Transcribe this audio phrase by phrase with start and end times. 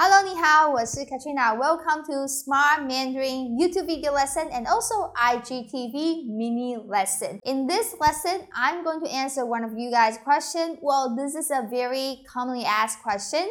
[0.00, 1.56] Hello，你好，我是 Katrina.
[1.56, 7.40] Welcome to Smart Mandarin YouTube video lesson and also IGTV mini lesson.
[7.44, 10.78] In this lesson, I'm going to answer one of you guys' question.
[10.82, 13.48] Well, this is a very commonly asked question,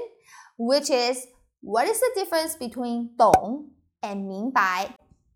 [0.57, 1.25] which is
[1.61, 3.71] what is the difference between 懂
[4.01, 4.89] and 明白?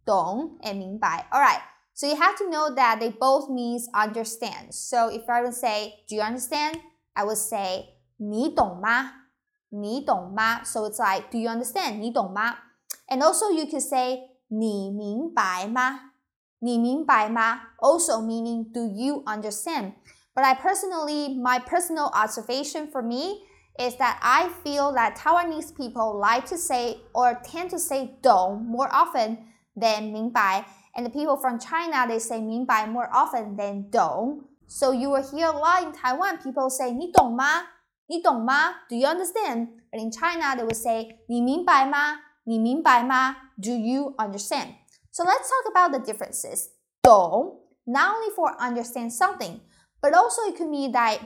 [0.06, 1.26] 懂 and 明白.
[1.32, 1.62] All right.
[1.96, 4.74] So you have to know that they both means understand.
[4.74, 6.80] So if I would say, do you understand?
[7.16, 9.12] I would say 你懂吗?
[9.74, 10.64] 你懂吗?
[10.64, 12.00] So it's like, do you understand?
[12.00, 12.56] 你懂吗?
[13.08, 16.12] And also you could say 你明白吗?
[16.60, 17.62] 你明白吗?
[17.80, 19.94] Also meaning, do you understand?
[20.36, 23.44] But I personally, my personal observation for me
[23.78, 28.62] is that I feel that Taiwanese people like to say or tend to say 懂
[28.66, 29.38] more often
[29.76, 30.66] than 明白.
[30.96, 34.46] And the people from China, they say 明白 more often than 懂.
[34.68, 37.64] So you will hear a lot in Taiwan, people say 你懂吗?
[38.08, 38.88] 你懂吗?
[38.90, 39.70] Do you understand?
[39.92, 42.20] But in China, they would say 你明白吗?
[42.44, 43.36] 你明白吗?
[43.62, 44.76] Do you understand?
[45.12, 46.70] So let's talk about the differences.
[47.02, 49.60] 懂 not only for understand something,
[50.02, 51.20] but also it could mean that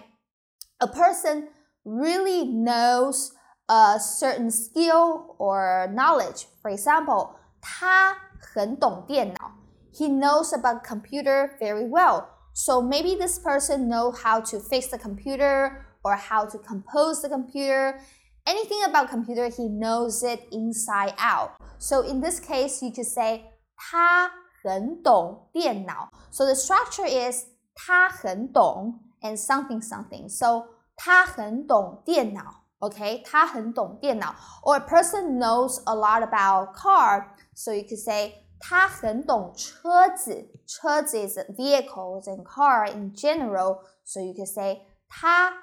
[0.80, 1.50] a person
[1.86, 3.32] really knows
[3.70, 6.48] a certain skill or knowledge.
[6.62, 9.52] For example, 他很懂电脑.
[9.94, 12.26] He knows about computer very well.
[12.54, 17.30] So maybe this person know how to fix the computer or how to compose the
[17.30, 18.00] computer.
[18.46, 21.52] Anything about computer, he knows it inside out.
[21.80, 23.46] So in this case, you could say
[23.76, 24.32] 他
[24.62, 26.10] 很懂电脑.
[26.32, 30.30] So the structure is 他很懂 and something something.
[30.30, 32.64] So 他很懂电脑.
[32.80, 34.36] Okay, 他很懂电脑.
[34.64, 37.28] Or a person knows a lot about car.
[37.56, 43.80] So you could say 他很懂车子.车子 is vehicles and car in general.
[44.04, 45.54] So you could say 他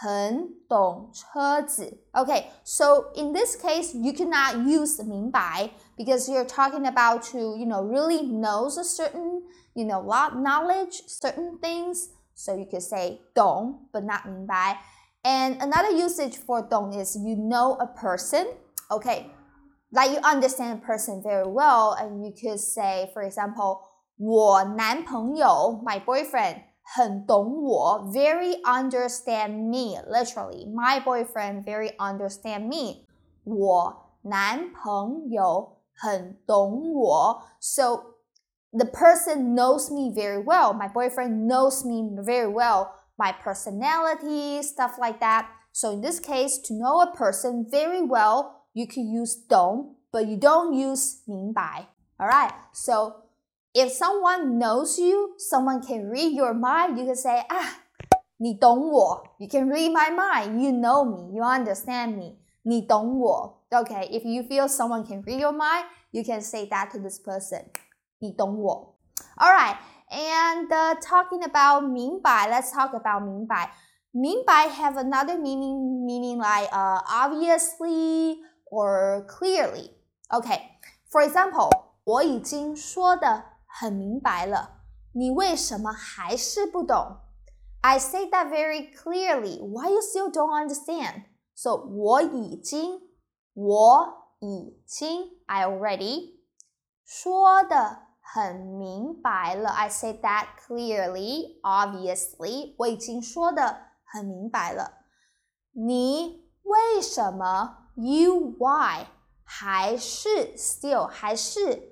[0.00, 2.02] 很懂车子.
[2.12, 7.66] Okay, so in this case, you cannot use 明白 because you're talking about to, you
[7.66, 9.42] know, really knows a certain,
[9.74, 12.08] you know, lot knowledge, certain things.
[12.34, 14.78] So you could say 懂 but not 明白.
[15.22, 18.46] And another usage for 懂 is you know a person.
[18.90, 19.30] Okay,
[19.90, 23.80] like you understand a person very well, and you could say, for example,
[24.18, 33.06] 我男朋友 my boyfriend 很懂我 very understand me literally my boyfriend very understand me
[33.44, 38.14] 我男朋友很懂我 so
[38.72, 44.98] the person knows me very well my boyfriend knows me very well my personality stuff
[44.98, 49.36] like that so in this case to know a person very well you can use
[49.48, 51.86] 懂 but you don't use 明白
[52.18, 53.24] all right so
[53.74, 57.80] if someone knows you, someone can read your mind, you can say, ah,
[58.36, 59.22] 你懂我.
[59.38, 60.60] You can read my mind.
[60.60, 61.34] You know me.
[61.34, 62.36] You understand me.
[62.62, 63.62] 你懂我.
[63.70, 67.18] Okay, if you feel someone can read your mind, you can say that to this
[67.18, 67.64] person.
[68.18, 68.94] 你懂我.
[69.36, 69.76] Alright,
[70.10, 73.72] and uh, talking about 明白, let's talk about 明白.
[74.12, 78.38] 明白 have another meaning, meaning like uh, obviously
[78.70, 79.90] or clearly.
[80.30, 80.60] Okay,
[81.10, 81.70] for example,
[82.04, 84.81] 我已经说的 很明白了，
[85.13, 87.19] 你为什么还是不懂
[87.81, 89.59] ？I say that very clearly.
[89.61, 91.25] Why you still don't understand?
[91.55, 92.99] So 我已经，
[93.53, 96.39] 我已经，I already
[97.05, 99.69] 说的很明白了。
[99.69, 102.75] I say that clearly, obviously.
[102.79, 105.05] 我已经说的很明白了。
[105.71, 109.05] 你为什么？You why
[109.43, 111.88] 还是 still 还是？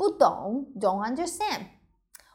[0.00, 1.68] 不懂，don't understand。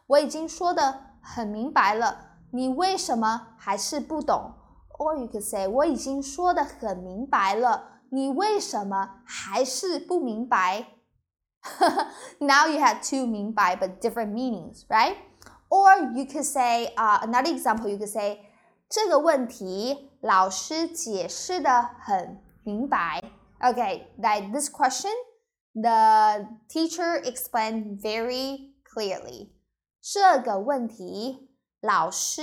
[0.07, 4.53] 我已经说的很明白了，你为什么还是不懂？
[4.99, 10.87] Or you could say 我已经说的很明白了，你为什么还是不明白？
[12.39, 15.15] Now you have two 明白 but different meanings, right?
[15.69, 18.39] Or you could say, uh, another example, you could say
[18.89, 23.23] 这个问题老师解释的很明白。
[23.61, 25.11] Okay, like this question
[25.75, 29.49] the teacher explained very clearly.
[30.01, 31.49] 这个问题
[31.79, 32.41] 老师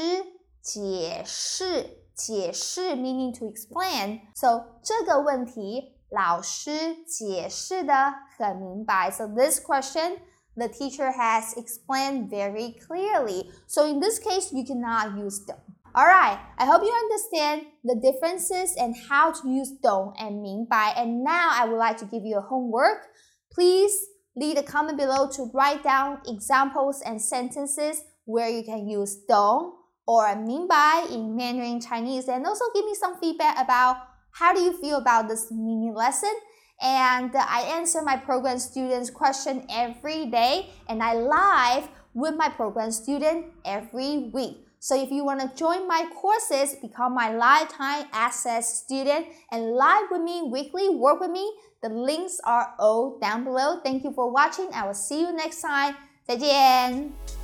[0.63, 4.21] 解释解释 meaning to explain.
[4.35, 9.11] So 这个问题老师解释的很明白.
[9.11, 10.19] So this question
[10.59, 13.51] the teacher has explained very clearly.
[13.67, 15.59] So in this case, you cannot use them.
[15.97, 20.95] Alright, I hope you understand the differences and how to use 懂 and 明白.
[20.97, 23.09] And now I would like to give you a homework.
[23.53, 23.93] Please
[24.37, 29.73] leave a comment below to write down examples and sentences where you can use 懂
[30.07, 33.97] or 明白 in Mandarin Chinese and also give me some feedback about
[34.33, 36.33] how do you feel about this mini lesson?
[36.81, 42.93] And I answer my program students' question every day, and I live with my program
[42.93, 44.65] student every week.
[44.84, 50.12] So if you want to join my courses, become my lifetime access student, and live
[50.12, 53.80] with me weekly, work with me, the links are all down below.
[53.82, 54.68] Thank you for watching.
[54.74, 55.96] I will see you next time.
[56.26, 57.43] 再见。